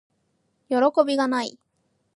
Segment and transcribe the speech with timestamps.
[0.69, 1.63] よろこびがない～